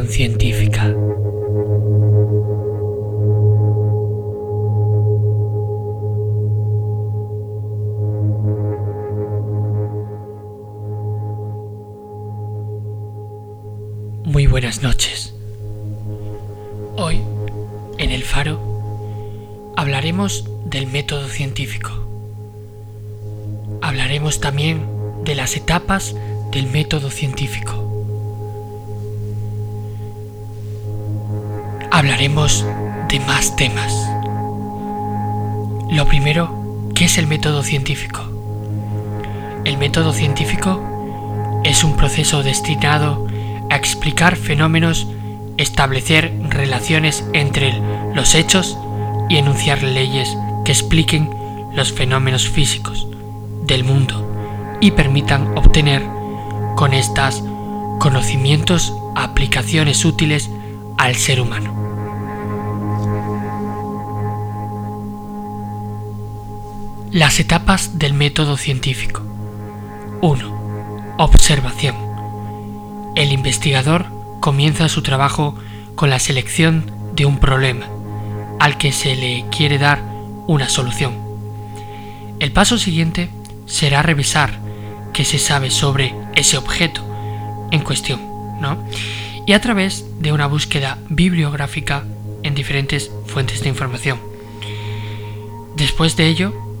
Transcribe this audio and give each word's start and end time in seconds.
científica. 0.00 0.88
Muy 14.24 14.46
buenas 14.46 14.82
noches. 14.82 15.34
Hoy, 16.96 17.20
en 17.98 18.12
el 18.12 18.22
faro, 18.22 18.58
hablaremos 19.76 20.48
del 20.64 20.86
método 20.86 21.28
científico. 21.28 21.90
Hablaremos 23.82 24.40
también 24.40 24.86
de 25.24 25.34
las 25.34 25.54
etapas 25.54 26.16
del 26.50 26.66
método 26.68 27.10
científico. 27.10 27.81
Hablaremos 32.02 32.66
de 33.08 33.20
más 33.20 33.54
temas. 33.54 33.92
Lo 35.88 36.04
primero, 36.08 36.52
¿qué 36.96 37.04
es 37.04 37.16
el 37.16 37.28
método 37.28 37.62
científico? 37.62 38.20
El 39.64 39.78
método 39.78 40.12
científico 40.12 40.82
es 41.62 41.84
un 41.84 41.94
proceso 41.94 42.42
destinado 42.42 43.28
a 43.70 43.76
explicar 43.76 44.34
fenómenos, 44.34 45.06
establecer 45.58 46.36
relaciones 46.48 47.24
entre 47.34 47.80
los 48.16 48.34
hechos 48.34 48.76
y 49.28 49.36
enunciar 49.36 49.84
leyes 49.84 50.36
que 50.64 50.72
expliquen 50.72 51.30
los 51.72 51.92
fenómenos 51.92 52.48
físicos 52.48 53.06
del 53.62 53.84
mundo 53.84 54.28
y 54.80 54.90
permitan 54.90 55.56
obtener 55.56 56.02
con 56.74 56.94
estas 56.94 57.44
conocimientos 58.00 58.92
aplicaciones 59.14 60.04
útiles 60.04 60.50
al 60.98 61.14
ser 61.14 61.40
humano. 61.40 61.81
Las 67.12 67.40
etapas 67.40 67.98
del 67.98 68.14
método 68.14 68.56
científico. 68.56 69.20
1. 70.22 71.14
Observación. 71.18 71.94
El 73.16 73.32
investigador 73.32 74.06
comienza 74.40 74.88
su 74.88 75.02
trabajo 75.02 75.54
con 75.94 76.08
la 76.08 76.18
selección 76.18 76.90
de 77.14 77.26
un 77.26 77.38
problema 77.38 77.86
al 78.58 78.78
que 78.78 78.92
se 78.92 79.14
le 79.14 79.44
quiere 79.50 79.76
dar 79.76 80.02
una 80.46 80.70
solución. 80.70 81.12
El 82.40 82.50
paso 82.50 82.78
siguiente 82.78 83.28
será 83.66 84.00
revisar 84.00 84.58
qué 85.12 85.26
se 85.26 85.38
sabe 85.38 85.70
sobre 85.70 86.14
ese 86.34 86.56
objeto 86.56 87.02
en 87.72 87.82
cuestión, 87.82 88.22
¿no? 88.58 88.82
Y 89.46 89.52
a 89.52 89.60
través 89.60 90.06
de 90.20 90.32
una 90.32 90.46
búsqueda 90.46 90.96
bibliográfica 91.10 92.04
en 92.42 92.54
diferentes 92.54 93.10
fuentes 93.26 93.60
de 93.60 93.68
información. 93.68 94.18
Después 95.76 96.16
de 96.16 96.28
ello, 96.28 96.71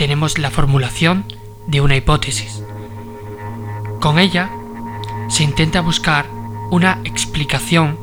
tenemos 0.00 0.38
la 0.38 0.50
formulación 0.50 1.26
de 1.66 1.82
una 1.82 1.94
hipótesis. 1.94 2.62
Con 4.00 4.18
ella 4.18 4.48
se 5.28 5.42
intenta 5.42 5.82
buscar 5.82 6.24
una 6.70 7.00
explicación 7.04 7.98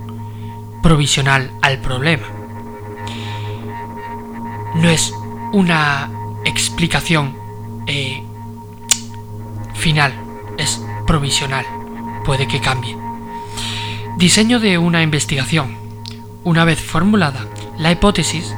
provisional 0.83 1.49
al 1.63 1.79
problema. 1.79 2.27
No 4.75 4.87
es 4.91 5.11
una 5.53 6.11
explicación 6.45 7.35
eh, 7.87 8.21
final, 9.73 10.13
es 10.59 10.79
provisional, 11.07 11.65
puede 12.23 12.47
que 12.47 12.61
cambie. 12.61 12.95
Diseño 14.17 14.59
de 14.59 14.77
una 14.77 15.01
investigación. 15.01 15.75
Una 16.43 16.63
vez 16.63 16.79
formulada 16.79 17.47
la 17.79 17.91
hipótesis, 17.91 18.53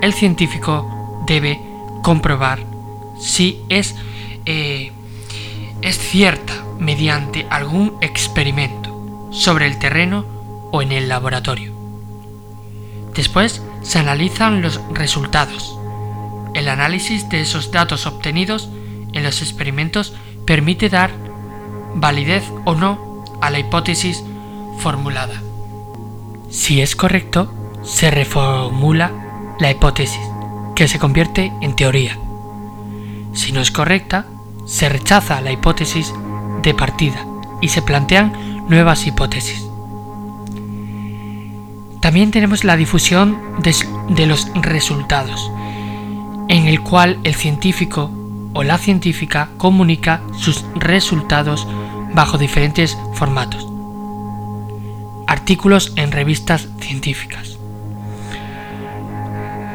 el 0.00 0.12
científico 0.12 1.22
debe 1.24 1.73
comprobar 2.04 2.60
si 3.18 3.62
es, 3.70 3.96
eh, 4.44 4.92
es 5.80 5.98
cierta 5.98 6.52
mediante 6.78 7.46
algún 7.48 7.96
experimento 8.02 9.30
sobre 9.32 9.66
el 9.66 9.78
terreno 9.78 10.26
o 10.70 10.82
en 10.82 10.92
el 10.92 11.08
laboratorio. 11.08 11.72
Después 13.14 13.62
se 13.82 13.98
analizan 13.98 14.60
los 14.60 14.82
resultados. 14.92 15.78
El 16.52 16.68
análisis 16.68 17.30
de 17.30 17.40
esos 17.40 17.72
datos 17.72 18.04
obtenidos 18.06 18.68
en 19.14 19.22
los 19.22 19.40
experimentos 19.40 20.12
permite 20.44 20.90
dar 20.90 21.10
validez 21.94 22.44
o 22.66 22.74
no 22.74 23.24
a 23.40 23.48
la 23.48 23.60
hipótesis 23.60 24.22
formulada. 24.78 25.40
Si 26.50 26.82
es 26.82 26.96
correcto, 26.96 27.50
se 27.82 28.10
reformula 28.10 29.56
la 29.58 29.70
hipótesis, 29.70 30.20
que 30.74 30.88
se 30.88 30.98
convierte 30.98 31.52
en 31.60 31.76
teoría. 31.76 32.18
Si 33.32 33.52
no 33.52 33.60
es 33.60 33.70
correcta, 33.70 34.26
se 34.66 34.88
rechaza 34.88 35.40
la 35.40 35.52
hipótesis 35.52 36.12
de 36.62 36.74
partida 36.74 37.26
y 37.60 37.68
se 37.68 37.82
plantean 37.82 38.32
nuevas 38.68 39.06
hipótesis. 39.06 39.64
También 42.00 42.30
tenemos 42.30 42.64
la 42.64 42.76
difusión 42.76 43.38
de, 43.60 44.26
los 44.26 44.48
resultados, 44.54 45.50
en 46.48 46.66
el 46.68 46.82
cual 46.82 47.18
el 47.24 47.34
científico 47.34 48.10
o 48.52 48.62
la 48.62 48.76
científica 48.76 49.48
comunica 49.56 50.20
sus 50.36 50.66
resultados 50.74 51.66
bajo 52.12 52.36
diferentes 52.36 52.98
formatos. 53.14 53.66
Artículos 55.26 55.94
en 55.96 56.12
revistas 56.12 56.68
científicas. 56.78 57.53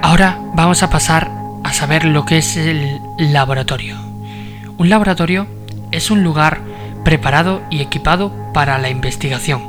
Ahora 0.02 0.40
vamos 0.56 0.82
a 0.82 0.90
pasar 0.90 1.30
a 1.64 1.74
saber 1.74 2.06
lo 2.06 2.26
que 2.26 2.38
es 2.38 2.56
el 2.56 3.00
laboratorio. 3.18 3.98
Un 4.78 4.90
laboratorio 4.90 5.46
es 5.92 6.10
un 6.10 6.24
lugar 6.24 6.62
preparado 7.04 7.62
y 7.70 7.82
equipado 7.82 8.32
para 8.54 8.78
la 8.78 8.90
investigación 8.90 9.62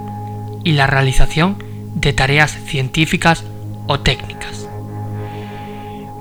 y 0.65 0.73
la 0.73 0.87
realización 0.87 1.63
de 1.95 2.13
tareas 2.13 2.53
científicas 2.53 3.45
o 3.87 4.01
técnicas. 4.01 4.69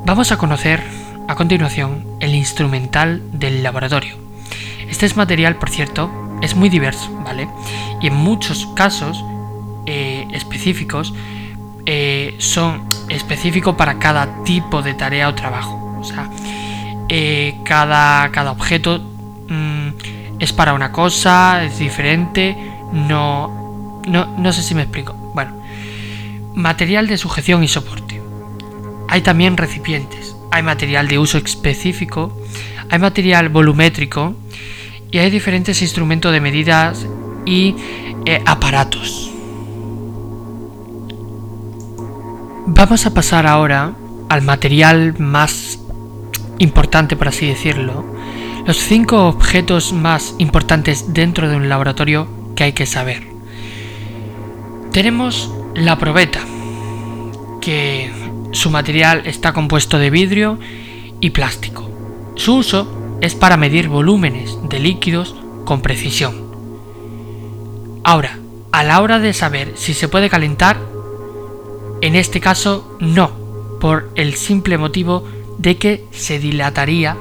Vamos 0.06 0.32
a 0.32 0.38
conocer 0.38 0.82
a 1.28 1.36
continuación, 1.36 2.04
el 2.20 2.34
instrumental 2.34 3.22
del 3.32 3.62
laboratorio. 3.62 4.16
Este 4.90 5.06
es 5.06 5.16
material, 5.16 5.58
por 5.58 5.70
cierto, 5.70 6.10
es 6.42 6.56
muy 6.56 6.70
diverso, 6.70 7.14
¿vale? 7.24 7.48
Y 8.02 8.08
en 8.08 8.16
muchos 8.16 8.66
casos 8.76 9.24
eh, 9.86 10.26
específicos 10.34 11.14
eh, 11.86 12.36
son 12.40 12.88
específicos 13.10 13.76
para 13.76 14.00
cada 14.00 14.44
tipo 14.44 14.82
de 14.82 14.94
tarea 14.94 15.28
o 15.30 15.36
trabajo. 15.36 15.98
O 16.00 16.04
sea, 16.04 16.30
eh, 17.10 17.58
cada, 17.64 18.30
cada 18.32 18.52
objeto 18.52 19.00
mm, 19.50 19.90
es 20.40 20.54
para 20.54 20.74
una 20.74 20.92
cosa, 20.92 21.64
es 21.64 21.80
diferente, 21.80 22.56
no, 22.94 24.02
no, 24.08 24.38
no 24.38 24.54
sé 24.54 24.64
si 24.64 24.76
me 24.76 24.84
explico. 24.84 25.14
Bueno, 25.34 25.54
material 26.56 27.08
de 27.08 27.18
sujeción 27.18 27.64
y 27.64 27.68
soporte. 27.68 28.22
Hay 29.10 29.22
también 29.22 29.58
recipientes 29.58 30.30
hay 30.52 30.64
material 30.64 31.08
de 31.08 31.20
uso 31.20 31.38
específico, 31.38 32.36
hay 32.90 33.00
material 33.00 33.50
volumétrico 33.50 34.36
y 35.12 35.20
hay 35.20 35.30
diferentes 35.30 35.82
instrumentos 35.82 36.32
de 36.32 36.42
medidas 36.42 37.06
y 37.46 37.76
eh, 38.26 38.42
aparatos. 38.46 39.29
Vamos 42.72 43.08
a 43.08 43.14
pasar 43.16 43.48
ahora 43.48 43.94
al 44.30 44.44
material 44.44 45.16
más 45.18 45.80
importante, 46.60 47.16
por 47.16 47.28
así 47.28 47.48
decirlo, 47.48 48.06
los 48.68 48.78
cinco 48.78 49.28
objetos 49.28 49.92
más 49.92 50.36
importantes 50.38 51.12
dentro 51.12 51.50
de 51.50 51.56
un 51.56 51.68
laboratorio 51.68 52.28
que 52.56 52.66
hay 52.66 52.74
que 52.74 52.86
saber. 52.86 53.24
Tenemos 54.92 55.52
la 55.74 55.98
probeta, 55.98 56.42
que 57.60 58.12
su 58.52 58.70
material 58.70 59.24
está 59.26 59.52
compuesto 59.52 59.98
de 59.98 60.12
vidrio 60.12 60.60
y 61.20 61.32
plástico. 61.32 61.90
Su 62.36 62.58
uso 62.58 63.18
es 63.20 63.34
para 63.34 63.58
medir 63.58 63.90
volúmenes 63.90 64.60
de 64.70 64.80
líquidos 64.80 65.36
con 65.66 65.82
precisión. 65.82 66.36
Ahora, 68.04 68.38
a 68.72 68.84
la 68.84 69.02
hora 69.02 69.18
de 69.18 69.34
saber 69.34 69.74
si 69.76 69.96
se 69.96 70.08
puede 70.08 70.30
calentar, 70.30 70.89
en 72.02 72.16
este 72.16 72.40
caso 72.40 72.98
no, 73.00 73.32
por 73.80 74.10
el 74.16 74.36
simple 74.36 74.78
motivo 74.78 75.24
de 75.58 75.78
que 75.78 76.06
se 76.12 76.40
dilataría 76.40 77.18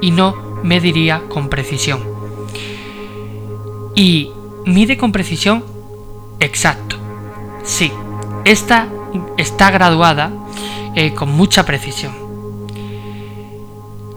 y 0.00 0.10
no 0.10 0.60
mediría 0.62 1.22
con 1.28 1.48
precisión. 1.48 2.00
Y 3.94 4.30
mide 4.64 4.96
con 4.96 5.12
precisión 5.12 5.64
exacto. 6.40 6.96
Sí, 7.64 7.92
esta 8.44 8.88
está 9.36 9.70
graduada 9.70 10.32
eh, 10.94 11.14
con 11.14 11.30
mucha 11.32 11.64
precisión. 11.64 12.12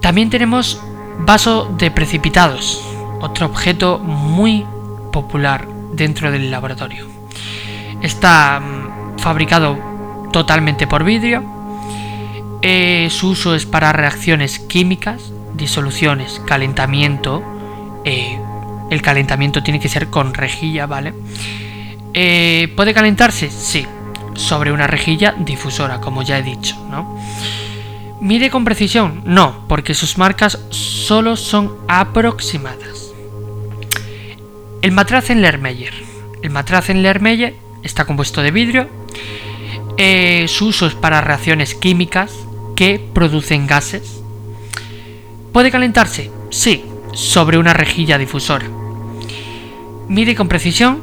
También 0.00 0.30
tenemos 0.30 0.80
vaso 1.20 1.74
de 1.78 1.90
precipitados, 1.90 2.82
otro 3.20 3.46
objeto 3.46 3.98
muy 3.98 4.64
popular 5.12 5.66
dentro 5.92 6.30
del 6.30 6.50
laboratorio. 6.50 7.06
Está 8.02 8.60
mm, 8.60 9.18
fabricado 9.18 9.78
totalmente 10.36 10.86
por 10.86 11.02
vidrio. 11.02 11.42
Eh, 12.60 13.08
su 13.10 13.28
uso 13.30 13.54
es 13.54 13.64
para 13.64 13.90
reacciones 13.94 14.58
químicas, 14.58 15.32
disoluciones, 15.54 16.42
calentamiento. 16.46 17.42
Eh, 18.04 18.38
el 18.90 19.00
calentamiento 19.00 19.62
tiene 19.62 19.80
que 19.80 19.88
ser 19.88 20.08
con 20.08 20.34
rejilla, 20.34 20.84
¿vale? 20.84 21.14
Eh, 22.12 22.70
¿Puede 22.76 22.92
calentarse? 22.92 23.50
Sí, 23.50 23.86
sobre 24.34 24.72
una 24.72 24.86
rejilla 24.86 25.34
difusora, 25.38 26.02
como 26.02 26.20
ya 26.20 26.36
he 26.36 26.42
dicho, 26.42 26.76
¿no? 26.90 27.18
¿Mide 28.20 28.50
con 28.50 28.66
precisión? 28.66 29.22
No, 29.24 29.64
porque 29.68 29.94
sus 29.94 30.18
marcas 30.18 30.58
solo 30.68 31.36
son 31.36 31.78
aproximadas. 31.88 33.10
El 34.82 34.92
matraz 34.92 35.30
en 35.30 35.40
Lermeyer. 35.40 35.94
El 36.42 36.50
matraz 36.50 36.90
en 36.90 37.02
Lermeyer 37.02 37.56
está 37.82 38.04
compuesto 38.04 38.42
de 38.42 38.50
vidrio. 38.50 39.06
Eh, 39.98 40.46
su 40.48 40.66
uso 40.66 40.86
es 40.86 40.94
para 40.94 41.20
reacciones 41.20 41.74
químicas 41.74 42.32
que 42.74 43.00
producen 43.14 43.66
gases. 43.66 44.20
¿Puede 45.52 45.70
calentarse? 45.70 46.30
Sí, 46.50 46.84
sobre 47.14 47.56
una 47.58 47.72
rejilla 47.72 48.18
difusora. 48.18 48.66
¿Mide 50.08 50.34
con 50.34 50.48
precisión? 50.48 51.02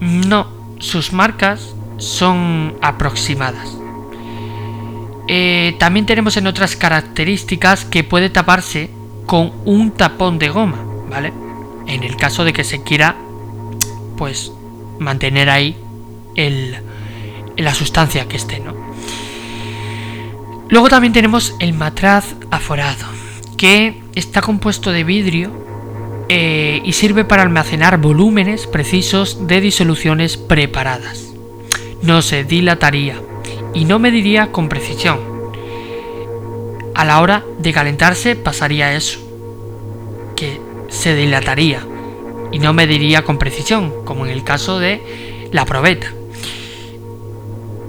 No, 0.00 0.46
sus 0.78 1.12
marcas 1.12 1.74
son 1.96 2.76
aproximadas. 2.82 3.76
Eh, 5.28 5.76
también 5.78 6.04
tenemos 6.04 6.36
en 6.36 6.46
otras 6.46 6.76
características 6.76 7.84
que 7.84 8.04
puede 8.04 8.28
taparse 8.28 8.90
con 9.24 9.52
un 9.64 9.92
tapón 9.92 10.38
de 10.38 10.50
goma, 10.50 10.78
¿vale? 11.08 11.32
En 11.86 12.02
el 12.02 12.16
caso 12.16 12.44
de 12.44 12.52
que 12.52 12.64
se 12.64 12.82
quiera, 12.82 13.16
pues, 14.18 14.52
mantener 14.98 15.48
ahí 15.48 15.76
el, 16.34 16.76
la 17.56 17.74
sustancia 17.74 18.28
que 18.28 18.36
esté, 18.36 18.60
¿no? 18.60 18.74
Luego 20.68 20.88
también 20.88 21.12
tenemos 21.12 21.54
el 21.58 21.74
matraz 21.74 22.34
aforado, 22.50 23.04
que 23.58 24.02
está 24.14 24.40
compuesto 24.40 24.90
de 24.90 25.04
vidrio 25.04 25.50
eh, 26.28 26.80
y 26.82 26.94
sirve 26.94 27.26
para 27.26 27.42
almacenar 27.42 27.98
volúmenes 27.98 28.66
precisos 28.66 29.46
de 29.46 29.60
disoluciones 29.60 30.38
preparadas. 30.38 31.34
No 32.00 32.22
se 32.22 32.44
dilataría 32.44 33.20
y 33.74 33.84
no 33.84 33.98
mediría 33.98 34.50
con 34.50 34.70
precisión. 34.70 35.20
A 36.94 37.04
la 37.04 37.20
hora 37.20 37.44
de 37.58 37.72
calentarse 37.72 38.34
pasaría 38.34 38.94
eso, 38.94 39.18
que 40.36 40.58
se 40.88 41.14
dilataría 41.14 41.86
y 42.50 42.58
no 42.58 42.72
mediría 42.72 43.24
con 43.24 43.38
precisión, 43.38 43.92
como 44.04 44.24
en 44.24 44.32
el 44.32 44.42
caso 44.42 44.78
de 44.78 45.48
la 45.52 45.64
probeta. 45.64 46.12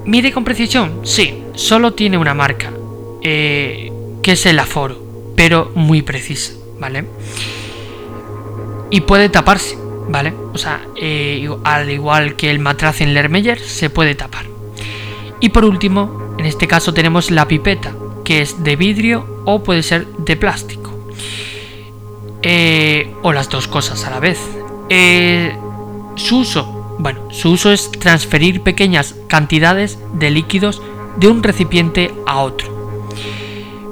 ¿Mide 0.06 0.34
con 0.34 0.44
precisión? 0.44 1.00
Sí, 1.04 1.44
solo 1.56 1.94
tiene 1.94 2.18
una 2.18 2.34
marca, 2.34 2.72
eh, 3.22 3.92
que 4.22 4.34
es 4.34 4.46
el 4.46 4.60
aforo, 4.60 5.02
pero 5.36 5.72
muy 5.76 6.02
precisa, 6.02 6.54
¿vale? 6.78 7.06
Y 8.90 9.02
puede 9.02 9.30
taparse, 9.30 9.78
¿vale? 10.10 10.34
O 10.54 10.58
sea, 10.58 10.82
eh, 10.98 11.50
al 11.64 11.90
igual 11.90 12.36
que 12.36 12.52
el 12.52 12.60
matraz 12.60 13.00
en 13.00 13.14
Lermeyer, 13.14 13.60
se 13.60 13.90
puede 13.90 14.14
tapar. 14.14 14.46
Y 15.40 15.50
por 15.50 15.64
último, 15.64 16.36
en 16.38 16.46
este 16.46 16.68
caso 16.68 16.94
tenemos 16.94 17.32
la 17.32 17.48
pipeta, 17.48 17.94
que 18.26 18.42
es 18.42 18.62
de 18.62 18.76
vidrio 18.76 19.44
o 19.46 19.64
puede 19.64 19.84
ser 19.84 20.06
de 20.08 20.36
plástico. 20.36 20.92
Eh, 22.42 23.10
o 23.22 23.32
las 23.32 23.50
dos 23.50 23.70
cosas 23.70 24.04
a 24.04 24.10
la 24.10 24.20
vez. 24.20 24.40
Su 26.16 26.40
uso, 26.40 26.73
bueno, 27.00 27.32
su 27.32 27.52
uso 27.52 27.72
es 27.72 27.92
transferir 27.92 28.62
pequeñas 28.62 29.16
cantidades 29.28 29.98
de 30.14 30.30
líquidos 30.30 30.82
de 31.18 31.28
un 31.28 31.44
recipiente 31.44 32.14
a 32.26 32.40
otro. 32.40 32.72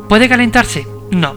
¿Puede 0.08 0.30
calentarse? 0.30 0.88
No, 1.10 1.36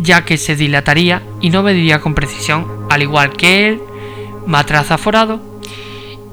ya 0.00 0.24
que 0.24 0.38
se 0.38 0.56
dilataría 0.56 1.22
y 1.40 1.50
no 1.50 1.62
mediría 1.62 2.00
con 2.00 2.14
precisión, 2.14 2.66
al 2.90 3.02
igual 3.02 3.32
que 3.32 3.68
el 3.68 3.80
matraz 4.46 4.90
aforado 4.90 5.40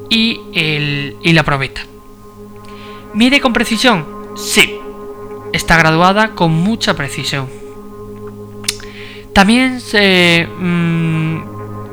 y, 0.09 0.41
el, 0.53 1.17
y 1.21 1.33
la 1.33 1.43
probeta. 1.43 1.81
¿Mide 3.13 3.41
con 3.41 3.53
precisión? 3.53 4.05
Sí. 4.35 4.79
Está 5.53 5.77
graduada 5.77 6.31
con 6.31 6.51
mucha 6.51 6.95
precisión. 6.95 7.47
También 9.33 9.77
mm, 9.79 11.37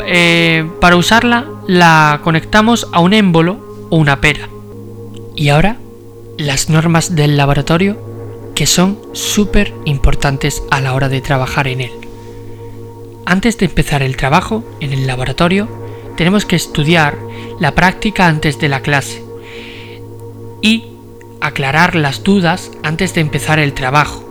eh, 0.07 0.71
para 0.81 0.97
usarla 0.97 1.47
la 1.71 2.19
conectamos 2.25 2.89
a 2.91 2.99
un 2.99 3.15
émbolo 3.15 3.87
o 3.91 3.97
una 3.97 4.21
pera. 4.21 4.49
Y 5.37 5.51
ahora, 5.51 5.77
las 6.37 6.69
normas 6.69 7.15
del 7.15 7.37
laboratorio 7.37 7.97
que 8.57 8.67
son 8.67 8.99
súper 9.13 9.73
importantes 9.85 10.65
a 10.73 10.81
la 10.81 10.95
hora 10.95 11.09
de 11.09 11.21
trabajar 11.21 11.69
en 11.69 11.83
él. 11.83 11.93
Antes 13.25 13.57
de 13.57 13.67
empezar 13.67 14.03
el 14.03 14.17
trabajo 14.17 14.65
en 14.81 14.93
el 14.93 15.07
laboratorio, 15.07 15.69
tenemos 16.17 16.45
que 16.45 16.57
estudiar 16.57 17.17
la 17.61 17.73
práctica 17.77 18.27
antes 18.27 18.59
de 18.59 18.69
la 18.69 18.83
clase 18.83 19.23
y 20.61 20.87
aclarar 21.41 21.95
las 21.95 22.25
dudas 22.25 22.73
antes 22.83 23.15
de 23.15 23.21
empezar 23.21 23.61
el 23.61 23.75
trabajo. 23.75 24.25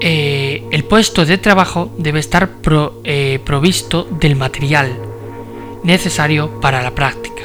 Eh, 0.00 0.62
el 0.72 0.84
puesto 0.84 1.24
de 1.24 1.38
trabajo 1.38 1.90
debe 1.96 2.20
estar 2.20 2.50
eh, 3.04 3.40
provisto 3.46 4.06
del 4.20 4.36
material 4.36 5.13
necesario 5.84 6.60
para 6.60 6.82
la 6.82 6.94
práctica, 6.94 7.44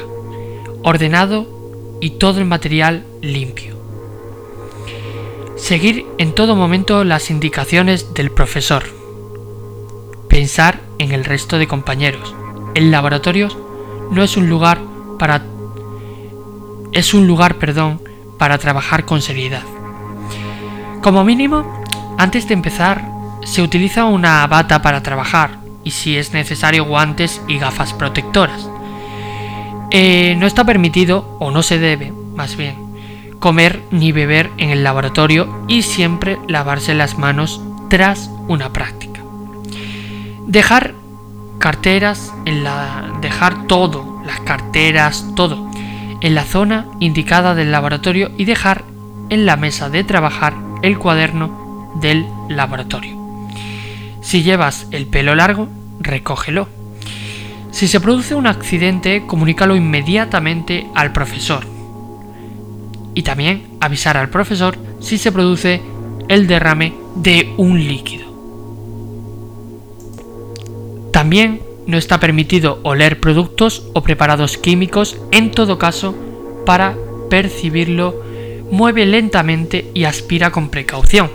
ordenado 0.82 1.98
y 2.00 2.10
todo 2.10 2.40
el 2.40 2.46
material 2.46 3.04
limpio. 3.20 3.78
Seguir 5.56 6.06
en 6.18 6.34
todo 6.34 6.56
momento 6.56 7.04
las 7.04 7.30
indicaciones 7.30 8.14
del 8.14 8.30
profesor. 8.30 8.84
Pensar 10.26 10.80
en 10.98 11.12
el 11.12 11.24
resto 11.24 11.58
de 11.58 11.68
compañeros. 11.68 12.34
El 12.74 12.90
laboratorio 12.90 13.48
no 14.10 14.22
es 14.22 14.36
un 14.36 14.48
lugar 14.48 14.80
para 15.18 15.44
es 16.92 17.14
un 17.14 17.28
lugar, 17.28 17.56
perdón, 17.56 18.02
para 18.36 18.58
trabajar 18.58 19.04
con 19.04 19.22
seriedad. 19.22 19.62
Como 21.02 21.22
mínimo, 21.24 21.84
antes 22.18 22.48
de 22.48 22.54
empezar, 22.54 23.06
se 23.44 23.62
utiliza 23.62 24.06
una 24.06 24.44
bata 24.48 24.82
para 24.82 25.02
trabajar 25.02 25.60
si 25.90 26.16
es 26.16 26.32
necesario 26.32 26.84
guantes 26.84 27.40
y 27.48 27.58
gafas 27.58 27.92
protectoras. 27.92 28.68
Eh, 29.90 30.34
no 30.38 30.46
está 30.46 30.64
permitido, 30.64 31.36
o 31.40 31.50
no 31.50 31.62
se 31.62 31.78
debe, 31.78 32.12
más 32.34 32.56
bien, 32.56 32.76
comer 33.38 33.82
ni 33.90 34.12
beber 34.12 34.50
en 34.58 34.70
el 34.70 34.84
laboratorio 34.84 35.64
y 35.66 35.82
siempre 35.82 36.38
lavarse 36.46 36.94
las 36.94 37.18
manos 37.18 37.60
tras 37.88 38.30
una 38.48 38.72
práctica. 38.72 39.20
Dejar 40.46 40.94
carteras 41.58 42.32
en 42.46 42.64
la 42.64 43.18
dejar 43.20 43.66
todo, 43.66 44.22
las 44.24 44.40
carteras, 44.40 45.26
todo 45.34 45.70
en 46.20 46.34
la 46.34 46.44
zona 46.44 46.86
indicada 47.00 47.54
del 47.54 47.72
laboratorio 47.72 48.30
y 48.36 48.44
dejar 48.44 48.84
en 49.30 49.46
la 49.46 49.56
mesa 49.56 49.88
de 49.88 50.04
trabajar 50.04 50.54
el 50.82 50.98
cuaderno 50.98 51.90
del 52.00 52.26
laboratorio. 52.48 53.18
Si 54.20 54.42
llevas 54.42 54.86
el 54.90 55.06
pelo 55.06 55.34
largo, 55.34 55.68
recógelo. 56.00 56.68
Si 57.70 57.86
se 57.86 58.00
produce 58.00 58.34
un 58.34 58.46
accidente, 58.46 59.24
comunícalo 59.26 59.76
inmediatamente 59.76 60.86
al 60.94 61.12
profesor. 61.12 61.64
Y 63.14 63.22
también 63.22 63.68
avisar 63.80 64.16
al 64.16 64.30
profesor 64.30 64.76
si 65.00 65.18
se 65.18 65.30
produce 65.30 65.80
el 66.28 66.46
derrame 66.46 66.94
de 67.16 67.52
un 67.56 67.78
líquido. 67.78 68.30
También 71.12 71.62
no 71.86 71.96
está 71.96 72.20
permitido 72.20 72.80
oler 72.82 73.20
productos 73.20 73.84
o 73.94 74.02
preparados 74.02 74.56
químicos, 74.58 75.16
en 75.32 75.50
todo 75.50 75.78
caso, 75.78 76.14
para 76.64 76.96
percibirlo, 77.28 78.22
mueve 78.70 79.06
lentamente 79.06 79.90
y 79.94 80.04
aspira 80.04 80.50
con 80.50 80.68
precaución. 80.68 81.30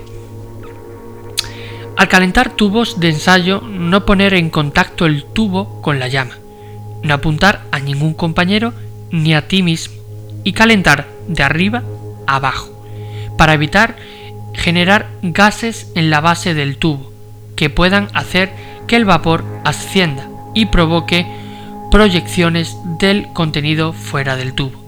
Al 1.96 2.08
calentar 2.08 2.50
tubos 2.50 3.00
de 3.00 3.08
ensayo, 3.08 3.62
no 3.62 4.04
poner 4.04 4.34
en 4.34 4.50
contacto 4.50 5.06
el 5.06 5.24
tubo 5.24 5.80
con 5.80 5.98
la 5.98 6.08
llama, 6.08 6.36
no 7.02 7.14
apuntar 7.14 7.62
a 7.72 7.78
ningún 7.78 8.12
compañero 8.12 8.74
ni 9.10 9.34
a 9.34 9.48
ti 9.48 9.62
mismo 9.62 9.94
y 10.44 10.52
calentar 10.52 11.06
de 11.26 11.42
arriba 11.42 11.82
a 12.26 12.36
abajo, 12.36 12.70
para 13.38 13.54
evitar 13.54 13.96
generar 14.52 15.06
gases 15.22 15.90
en 15.94 16.10
la 16.10 16.20
base 16.20 16.52
del 16.52 16.76
tubo 16.76 17.12
que 17.56 17.70
puedan 17.70 18.08
hacer 18.12 18.50
que 18.86 18.96
el 18.96 19.06
vapor 19.06 19.44
ascienda 19.64 20.28
y 20.54 20.66
provoque 20.66 21.26
proyecciones 21.90 22.76
del 22.98 23.28
contenido 23.32 23.94
fuera 23.94 24.36
del 24.36 24.52
tubo. 24.52 24.84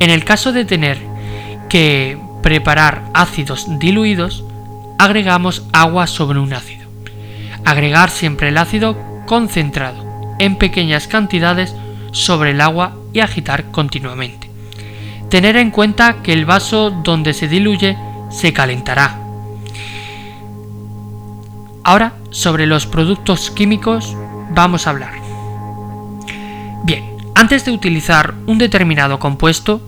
En 0.00 0.10
el 0.10 0.24
caso 0.24 0.52
de 0.52 0.64
tener 0.64 0.98
que 1.68 2.18
preparar 2.42 3.02
ácidos 3.12 3.66
diluidos, 3.78 4.45
agregamos 4.98 5.62
agua 5.72 6.06
sobre 6.06 6.38
un 6.38 6.52
ácido. 6.52 6.86
Agregar 7.64 8.10
siempre 8.10 8.48
el 8.48 8.58
ácido 8.58 8.96
concentrado 9.26 10.04
en 10.38 10.56
pequeñas 10.56 11.08
cantidades 11.08 11.74
sobre 12.12 12.52
el 12.52 12.60
agua 12.60 12.96
y 13.12 13.20
agitar 13.20 13.70
continuamente. 13.70 14.50
Tener 15.28 15.56
en 15.56 15.70
cuenta 15.70 16.22
que 16.22 16.32
el 16.32 16.46
vaso 16.46 16.90
donde 16.90 17.34
se 17.34 17.48
diluye 17.48 17.96
se 18.30 18.52
calentará. 18.52 19.18
Ahora, 21.82 22.14
sobre 22.30 22.66
los 22.66 22.86
productos 22.86 23.50
químicos 23.50 24.16
vamos 24.50 24.86
a 24.86 24.90
hablar. 24.90 25.12
Bien, 26.84 27.04
antes 27.34 27.64
de 27.64 27.72
utilizar 27.72 28.34
un 28.46 28.58
determinado 28.58 29.18
compuesto, 29.18 29.80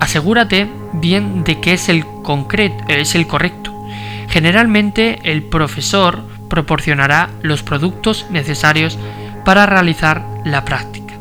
asegúrate 0.00 0.70
bien 0.92 1.44
de 1.44 1.60
que 1.60 1.74
es 1.74 1.88
el, 1.88 2.04
es 2.88 3.14
el 3.14 3.26
correcto. 3.26 3.77
Generalmente 4.38 5.18
el 5.24 5.42
profesor 5.42 6.22
proporcionará 6.48 7.28
los 7.42 7.64
productos 7.64 8.24
necesarios 8.30 8.96
para 9.44 9.66
realizar 9.66 10.24
la 10.44 10.64
práctica. 10.64 11.14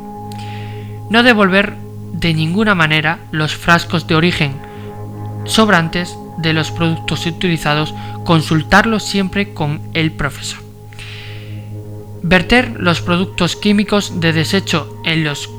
No 1.09 1.23
devolver 1.23 1.73
de 2.13 2.35
ninguna 2.35 2.75
manera 2.75 3.17
los 3.31 3.55
frascos 3.55 4.05
de 4.05 4.13
origen 4.13 4.53
sobrantes 5.45 6.15
de 6.37 6.53
los 6.53 6.69
productos 6.69 7.25
utilizados, 7.25 7.95
consultarlos 8.23 9.03
siempre 9.03 9.51
con 9.51 9.81
el 9.95 10.11
profesor. 10.11 10.59
Verter 12.21 12.75
los 12.79 13.01
productos 13.01 13.55
químicos 13.55 14.19
de 14.19 14.31
desecho 14.31 15.01
en 15.03 15.23
los, 15.23 15.49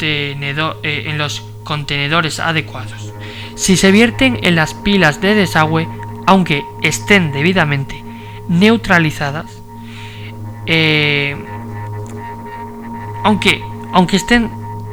eh, 0.00 1.28
contenedores 1.64 2.40
adecuados. 2.40 3.10
Si 3.54 3.78
se 3.78 3.90
vierten 3.90 4.38
en 4.42 4.56
las 4.56 4.74
pilas 4.74 5.22
de 5.22 5.34
desagüe, 5.34 5.88
aunque 6.26 6.64
estén 6.82 7.32
debidamente 7.32 8.02
neutralizadas, 8.48 9.46
eh, 10.66 11.36
aunque, 13.22 13.62
aunque 13.92 14.16
estén 14.16 14.50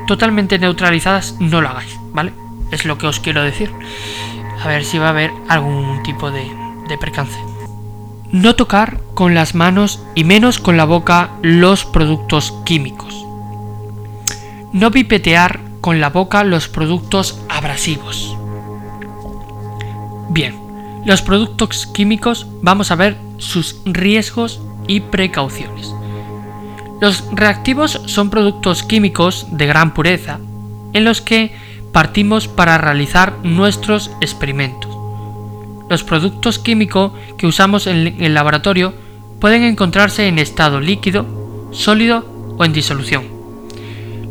totalmente 0.07 0.59
neutralizadas, 0.59 1.35
no 1.39 1.61
lo 1.61 1.69
hagáis, 1.69 1.99
¿vale? 2.13 2.33
Es 2.71 2.85
lo 2.85 2.97
que 2.97 3.07
os 3.07 3.19
quiero 3.19 3.43
decir. 3.43 3.71
A 4.63 4.67
ver 4.67 4.85
si 4.85 4.97
va 4.97 5.07
a 5.07 5.09
haber 5.09 5.31
algún 5.49 6.03
tipo 6.03 6.31
de, 6.31 6.49
de 6.87 6.97
percance. 6.97 7.37
No 8.31 8.55
tocar 8.55 9.01
con 9.13 9.33
las 9.35 9.55
manos 9.55 10.03
y 10.15 10.23
menos 10.23 10.59
con 10.59 10.77
la 10.77 10.85
boca 10.85 11.31
los 11.41 11.85
productos 11.85 12.53
químicos. 12.63 13.25
No 14.71 14.91
pipetear 14.91 15.59
con 15.81 15.99
la 15.99 16.09
boca 16.09 16.43
los 16.43 16.69
productos 16.69 17.41
abrasivos. 17.49 18.37
Bien, 20.29 20.60
los 21.05 21.21
productos 21.21 21.87
químicos 21.87 22.47
vamos 22.61 22.91
a 22.91 22.95
ver 22.95 23.17
sus 23.37 23.81
riesgos 23.85 24.61
y 24.87 24.99
precauciones. 24.99 25.93
Los 26.99 27.23
reactivos 27.31 28.01
son 28.05 28.29
productos 28.29 28.83
químicos 28.83 29.47
de 29.51 29.65
gran 29.65 29.93
pureza 29.93 30.39
en 30.93 31.03
los 31.03 31.21
que 31.21 31.51
partimos 31.91 32.47
para 32.47 32.77
realizar 32.77 33.37
nuestros 33.43 34.11
experimentos. 34.21 34.95
Los 35.89 36.03
productos 36.03 36.59
químicos 36.59 37.11
que 37.37 37.47
usamos 37.47 37.87
en 37.87 38.21
el 38.21 38.33
laboratorio 38.33 38.93
pueden 39.39 39.63
encontrarse 39.63 40.27
en 40.27 40.37
estado 40.37 40.79
líquido, 40.79 41.69
sólido 41.71 42.55
o 42.57 42.63
en 42.63 42.73
disolución. 42.73 43.23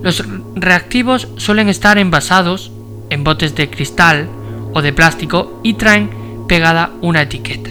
Los 0.03 0.25
reactivos 0.55 1.29
suelen 1.37 1.69
estar 1.69 1.99
envasados 1.99 2.71
en 3.11 3.25
botes 3.25 3.55
de 3.57 3.69
cristal 3.69 4.29
o 4.73 4.81
de 4.81 4.93
plástico 4.93 5.61
y 5.65 5.75
traen 5.75 6.20
pegada 6.51 6.91
una 7.01 7.23
etiqueta. 7.23 7.71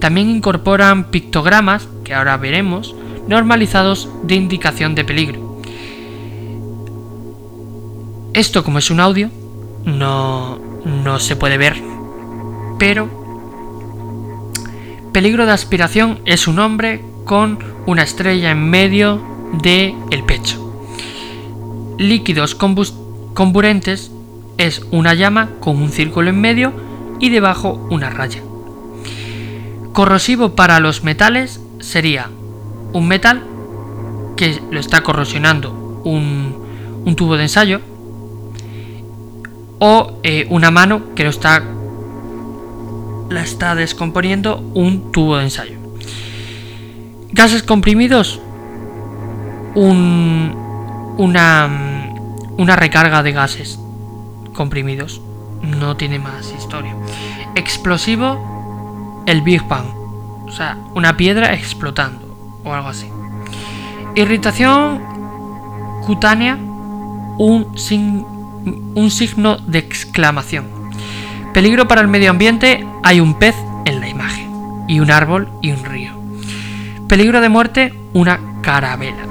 También 0.00 0.30
incorporan 0.30 1.10
pictogramas, 1.10 1.86
que 2.04 2.14
ahora 2.14 2.38
veremos, 2.38 2.96
normalizados 3.28 4.08
de 4.22 4.34
indicación 4.34 4.94
de 4.94 5.04
peligro. 5.04 5.60
Esto 8.32 8.64
como 8.64 8.78
es 8.78 8.90
un 8.90 8.98
audio, 8.98 9.28
no, 9.84 10.58
no 10.86 11.20
se 11.20 11.36
puede 11.36 11.58
ver, 11.58 11.82
pero 12.78 13.10
peligro 15.12 15.44
de 15.44 15.52
aspiración 15.52 16.20
es 16.24 16.48
un 16.48 16.60
hombre 16.60 17.04
con 17.26 17.58
una 17.84 18.04
estrella 18.04 18.52
en 18.52 18.70
medio 18.70 19.20
del 19.62 19.94
el 20.10 20.24
pecho. 20.24 20.82
Líquidos 21.98 22.54
comburentes 22.54 24.10
es 24.56 24.80
una 24.92 25.12
llama 25.12 25.50
con 25.60 25.76
un 25.76 25.90
círculo 25.90 26.30
en 26.30 26.40
medio 26.40 26.91
y 27.22 27.30
debajo 27.30 27.86
una 27.88 28.10
raya. 28.10 28.42
Corrosivo 29.92 30.56
para 30.56 30.80
los 30.80 31.04
metales 31.04 31.60
sería 31.78 32.28
un 32.92 33.06
metal 33.06 33.44
que 34.36 34.60
lo 34.70 34.80
está 34.80 35.02
corrosionando 35.04 36.02
un, 36.04 37.14
tubo 37.16 37.36
de 37.36 37.44
ensayo 37.44 37.80
o 39.78 40.18
eh, 40.24 40.46
una 40.50 40.72
mano 40.72 41.14
que 41.14 41.22
lo 41.22 41.30
está 41.30 41.62
la 43.30 43.42
está 43.42 43.76
descomponiendo 43.76 44.58
un 44.74 45.12
tubo 45.12 45.36
de 45.36 45.44
ensayo. 45.44 45.78
Gases 47.30 47.62
comprimidos 47.62 48.40
un, 49.76 51.14
una, 51.18 52.10
una 52.58 52.74
recarga 52.74 53.22
de 53.22 53.30
gases 53.30 53.78
comprimidos. 54.54 55.20
No 55.62 55.96
tiene 55.96 56.18
más 56.18 56.52
historia. 56.52 56.94
Explosivo, 57.54 59.22
el 59.26 59.42
Big 59.42 59.66
Bang. 59.66 59.86
O 60.46 60.50
sea, 60.50 60.76
una 60.94 61.16
piedra 61.16 61.54
explotando 61.54 62.60
o 62.64 62.72
algo 62.72 62.88
así. 62.88 63.08
Irritación 64.14 65.00
cutánea, 66.04 66.56
un, 66.56 67.74
un 68.94 69.10
signo 69.10 69.56
de 69.56 69.78
exclamación. 69.78 70.66
Peligro 71.54 71.86
para 71.86 72.00
el 72.00 72.08
medio 72.08 72.30
ambiente, 72.30 72.86
hay 73.02 73.20
un 73.20 73.38
pez 73.38 73.54
en 73.84 74.00
la 74.00 74.08
imagen, 74.08 74.50
y 74.88 75.00
un 75.00 75.10
árbol 75.10 75.48
y 75.60 75.72
un 75.72 75.84
río. 75.84 76.12
Peligro 77.08 77.40
de 77.40 77.48
muerte, 77.48 77.94
una 78.14 78.40
carabela. 78.62 79.26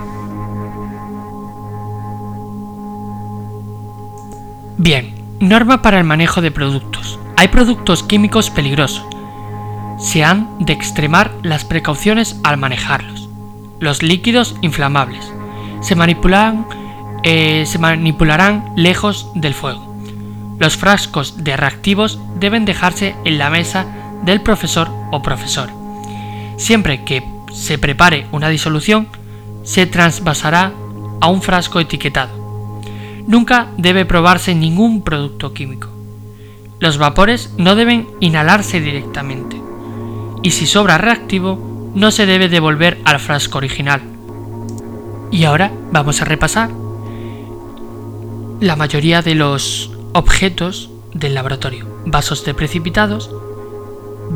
Bien, 4.77 5.10
norma 5.41 5.81
para 5.81 5.97
el 5.97 6.05
manejo 6.05 6.41
de 6.41 6.51
productos. 6.51 7.19
Hay 7.35 7.49
productos 7.49 8.03
químicos 8.03 8.49
peligrosos. 8.49 9.05
Se 9.99 10.23
han 10.23 10.47
de 10.59 10.73
extremar 10.73 11.31
las 11.43 11.65
precauciones 11.65 12.39
al 12.43 12.57
manejarlos 12.57 13.21
los 13.81 14.03
líquidos 14.03 14.55
inflamables. 14.61 15.33
Se 15.81 15.95
manipularán, 15.95 16.65
eh, 17.23 17.65
se 17.65 17.79
manipularán 17.79 18.71
lejos 18.77 19.29
del 19.35 19.53
fuego. 19.53 19.93
Los 20.59 20.77
frascos 20.77 21.43
de 21.43 21.57
reactivos 21.57 22.19
deben 22.39 22.63
dejarse 22.63 23.15
en 23.25 23.39
la 23.39 23.49
mesa 23.49 23.85
del 24.23 24.41
profesor 24.41 24.89
o 25.11 25.21
profesor. 25.21 25.69
Siempre 26.57 27.03
que 27.03 27.27
se 27.51 27.79
prepare 27.79 28.27
una 28.31 28.47
disolución, 28.49 29.07
se 29.63 29.87
transvasará 29.87 30.71
a 31.19 31.27
un 31.27 31.41
frasco 31.41 31.79
etiquetado. 31.79 32.40
Nunca 33.27 33.71
debe 33.77 34.05
probarse 34.05 34.55
ningún 34.55 35.03
producto 35.03 35.53
químico. 35.53 35.89
Los 36.79 36.97
vapores 36.97 37.53
no 37.57 37.75
deben 37.75 38.07
inhalarse 38.19 38.79
directamente. 38.79 39.61
Y 40.41 40.51
si 40.51 40.65
sobra 40.65 40.97
reactivo, 40.97 41.91
no 41.93 42.11
se 42.11 42.25
debe 42.25 42.49
devolver 42.49 42.99
al 43.05 43.19
frasco 43.19 43.59
original. 43.59 44.01
Y 45.31 45.43
ahora 45.43 45.71
vamos 45.91 46.21
a 46.21 46.25
repasar 46.25 46.69
la 48.59 48.75
mayoría 48.75 49.21
de 49.21 49.35
los 49.35 49.91
objetos 50.13 50.89
del 51.13 51.35
laboratorio. 51.35 51.87
Vasos 52.05 52.43
de 52.45 52.53
precipitados, 52.53 53.29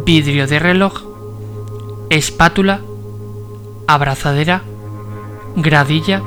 vidrio 0.06 0.48
de 0.48 0.60
reloj, 0.60 1.04
espátula, 2.10 2.82
abrazadera, 3.88 4.64
gradilla, 5.56 6.22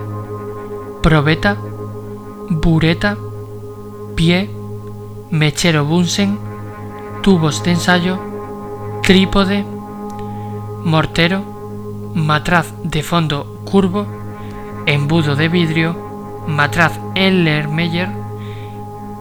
probeta, 1.03 1.57
bureta, 2.50 3.17
pie, 4.17 4.50
mechero 5.31 5.85
Bunsen, 5.85 6.38
tubos 7.23 7.62
de 7.62 7.73
ensayo, 7.73 8.19
trípode, 9.02 9.64
mortero, 10.85 11.43
matraz 12.14 12.73
de 12.83 13.02
fondo 13.02 13.62
curvo, 13.64 14.07
embudo 14.87 15.37
de 15.37 15.49
vidrio, 15.49 16.45
matraz 16.47 16.99
Ellermeyer, 17.14 18.09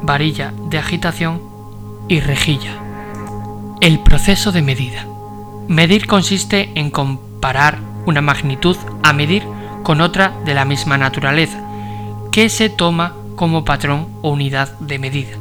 varilla 0.01 0.53
de 0.69 0.77
agitación 0.77 1.41
y 2.07 2.21
rejilla. 2.21 2.75
El 3.81 3.99
proceso 3.99 4.51
de 4.51 4.61
medida. 4.61 5.05
Medir 5.67 6.07
consiste 6.07 6.71
en 6.75 6.89
comparar 6.89 7.79
una 8.05 8.21
magnitud 8.21 8.77
a 9.03 9.11
medir 9.11 9.43
con 9.83 9.99
otra 9.99 10.33
de 10.45 10.53
la 10.53 10.63
misma 10.63 10.97
naturaleza, 10.97 11.59
que 12.31 12.49
se 12.49 12.69
toma 12.69 13.13
como 13.37 13.63
patrón 13.63 14.09
o 14.21 14.31
unidad 14.31 14.77
de 14.79 14.99
medida. 14.99 15.37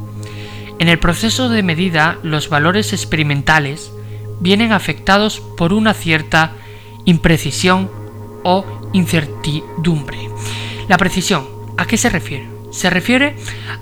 En 0.79 0.89
el 0.89 1.01
proceso 1.01 1.49
de 1.49 1.65
medida, 1.65 2.19
los 2.23 2.49
valores 2.49 2.93
experimentales 2.93 3.91
vienen 4.39 4.71
afectados 4.73 5.41
por 5.41 5.73
una 5.73 5.95
cierta 5.95 6.53
imprecisión 7.07 7.91
o 8.45 8.65
incertidumbre. 8.93 10.19
La 10.87 10.99
precisión, 10.99 11.49
¿a 11.77 11.87
qué 11.87 11.97
se 11.97 12.11
refiere? 12.11 12.49
Se 12.71 12.91
refiere 12.91 13.37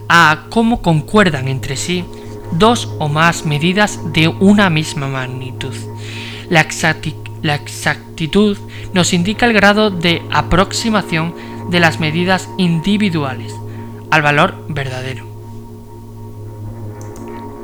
a 0.08 0.46
cómo 0.48 0.80
concuerdan 0.80 1.48
entre 1.48 1.76
sí 1.76 2.04
dos 2.52 2.88
o 3.00 3.08
más 3.08 3.44
medidas 3.44 3.98
de 4.12 4.28
una 4.28 4.70
misma 4.70 5.08
magnitud. 5.08 5.74
La, 6.48 6.60
exactitud 6.60 8.56
nos 8.92 9.12
indica 9.12 9.46
el 9.46 9.52
grado 9.52 9.90
de 9.90 10.22
aproximación 10.30 11.34
de 11.70 11.80
las 11.80 11.98
medidas 11.98 12.48
individuales 12.56 13.52
al 14.14 14.22
valor 14.22 14.54
verdadero. 14.68 15.26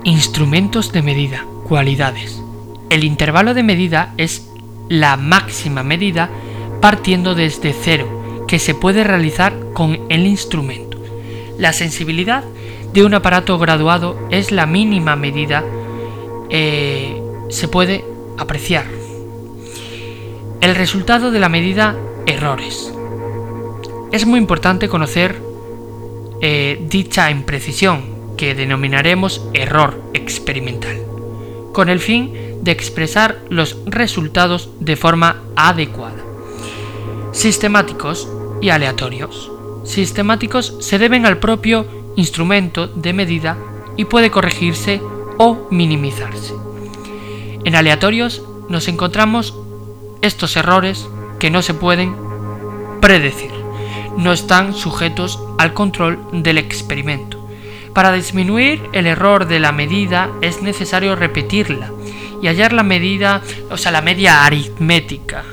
Instrumentos 0.02 0.90
de 0.90 1.00
medida, 1.00 1.44
cualidades. 1.68 2.42
El 2.88 3.04
intervalo 3.04 3.54
de 3.54 3.62
medida 3.62 4.14
es 4.16 4.50
la 4.88 5.16
máxima 5.16 5.84
medida 5.84 6.28
partiendo 6.80 7.36
desde 7.36 7.72
cero 7.72 8.46
que 8.48 8.58
se 8.58 8.74
puede 8.74 9.04
realizar 9.04 9.54
con 9.74 10.00
el 10.08 10.26
instrumento. 10.26 11.00
La 11.56 11.72
sensibilidad 11.72 12.42
de 12.92 13.04
un 13.04 13.14
aparato 13.14 13.56
graduado 13.56 14.18
es 14.30 14.50
la 14.50 14.66
mínima 14.66 15.14
medida 15.14 15.62
eh, 16.48 17.22
se 17.48 17.68
puede 17.68 18.04
apreciar. 18.38 18.86
El 20.60 20.74
resultado 20.74 21.30
de 21.30 21.38
la 21.38 21.48
medida 21.48 21.94
errores. 22.26 22.92
Es 24.10 24.26
muy 24.26 24.40
importante 24.40 24.88
conocer 24.88 25.49
eh, 26.40 26.84
dicha 26.88 27.30
imprecisión 27.30 28.34
que 28.36 28.54
denominaremos 28.54 29.44
error 29.52 30.02
experimental, 30.14 30.96
con 31.72 31.88
el 31.88 32.00
fin 32.00 32.32
de 32.62 32.72
expresar 32.72 33.40
los 33.50 33.76
resultados 33.86 34.70
de 34.80 34.96
forma 34.96 35.42
adecuada. 35.56 36.24
Sistemáticos 37.32 38.28
y 38.60 38.70
aleatorios. 38.70 39.50
Sistemáticos 39.84 40.76
se 40.80 40.98
deben 40.98 41.26
al 41.26 41.38
propio 41.38 41.86
instrumento 42.16 42.86
de 42.86 43.12
medida 43.12 43.56
y 43.96 44.06
puede 44.06 44.30
corregirse 44.30 45.00
o 45.38 45.68
minimizarse. 45.70 46.54
En 47.64 47.76
aleatorios 47.76 48.42
nos 48.68 48.88
encontramos 48.88 49.54
estos 50.22 50.56
errores 50.56 51.06
que 51.38 51.50
no 51.50 51.62
se 51.62 51.74
pueden 51.74 52.14
predecir, 53.00 53.50
no 54.16 54.32
están 54.32 54.74
sujetos 54.74 55.38
al 55.60 55.74
control 55.74 56.18
del 56.32 56.56
experimento. 56.56 57.46
Para 57.94 58.12
disminuir 58.12 58.80
el 58.92 59.06
error 59.06 59.46
de 59.46 59.60
la 59.60 59.72
medida 59.72 60.30
es 60.40 60.62
necesario 60.62 61.16
repetirla 61.16 61.90
y 62.40 62.46
hallar 62.46 62.72
la 62.72 62.82
medida, 62.82 63.42
o 63.70 63.76
sea, 63.76 63.92
la 63.92 64.00
media 64.00 64.46
aritmética. 64.46 65.44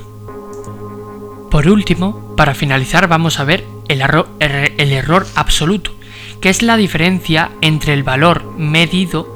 Por 1.52 1.68
último, 1.68 2.34
para 2.38 2.56
finalizar 2.56 3.10
vamos 3.10 3.42
a 3.42 3.44
ver 3.44 3.66
el 3.90 4.02
error, 4.02 5.28
absoluto, 5.36 5.92
que 6.40 6.50
es 6.50 6.62
la 6.62 6.78
diferencia 6.78 7.52
entre 7.60 7.94
el 7.94 8.04
valor 8.04 8.46
medido 8.58 9.36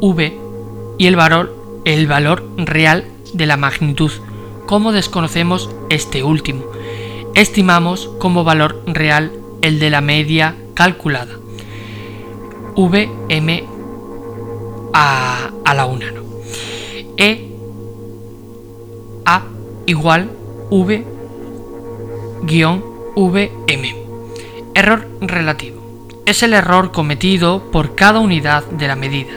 v 0.00 0.38
y 0.96 1.06
el 1.08 1.16
valor, 1.16 1.56
el 1.84 2.06
valor 2.06 2.48
real 2.56 3.04
de 3.32 3.46
la 3.46 3.56
magnitud. 3.56 4.12
Como 4.66 4.92
desconocemos 4.92 5.70
este 5.90 6.22
último, 6.22 6.64
estimamos 7.34 8.10
como 8.20 8.44
valor 8.44 8.80
real 8.86 9.32
el 9.62 9.78
de 9.78 9.90
la 9.90 10.00
media 10.00 10.54
calculada. 10.74 11.38
Vm 12.76 13.64
a, 14.92 15.50
a 15.64 15.74
la 15.74 15.86
una. 15.86 16.10
¿no? 16.10 16.22
E 17.16 17.48
a 19.24 19.42
igual 19.86 20.30
v 20.70 21.04
guion 22.42 22.84
vm. 23.16 23.96
Error 24.74 25.08
relativo 25.20 25.82
es 26.26 26.42
el 26.42 26.54
error 26.54 26.92
cometido 26.92 27.70
por 27.70 27.94
cada 27.94 28.20
unidad 28.20 28.64
de 28.64 28.88
la 28.88 28.96
medida. 28.96 29.32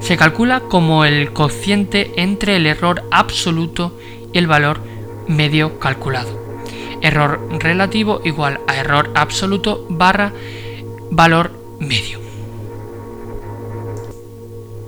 Se 0.00 0.16
calcula 0.16 0.60
como 0.60 1.04
el 1.04 1.32
cociente 1.32 2.12
entre 2.16 2.56
el 2.56 2.66
error 2.66 3.04
absoluto 3.10 3.92
y 4.32 4.38
el 4.38 4.46
valor 4.46 4.80
medio 5.28 5.78
calculado. 5.78 6.39
Error 7.00 7.40
relativo 7.58 8.20
igual 8.24 8.60
a 8.66 8.76
error 8.76 9.10
absoluto 9.14 9.86
barra 9.88 10.32
valor 11.10 11.50
medio. 11.78 12.20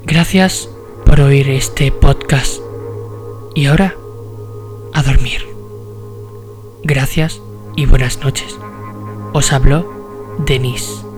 Gracias 0.04 0.68
por 1.06 1.20
oír 1.20 1.48
este 1.48 1.90
podcast. 1.92 2.60
Y 3.54 3.66
ahora, 3.66 3.94
a 4.92 5.02
dormir. 5.02 5.46
Gracias 6.82 7.40
y 7.76 7.86
buenas 7.86 8.18
noches. 8.18 8.56
Os 9.32 9.52
habló 9.52 10.36
Denise. 10.38 11.11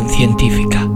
Científica. 0.00 0.88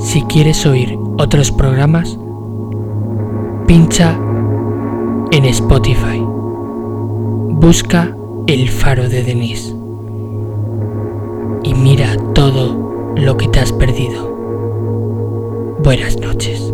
Si 0.00 0.22
quieres 0.22 0.66
oír 0.66 0.98
otros 1.18 1.52
programas, 1.52 2.18
pincha 3.68 4.18
en 5.30 5.44
Spotify. 5.44 6.17
Busca 7.60 8.16
El 8.46 8.68
Faro 8.68 9.08
de 9.08 9.24
Denise 9.24 9.74
y 11.64 11.74
mira 11.74 12.16
todo 12.32 13.14
lo 13.16 13.36
que 13.36 13.48
te 13.48 13.58
has 13.58 13.72
perdido. 13.72 14.28
Buenas 15.82 16.20
noches. 16.20 16.67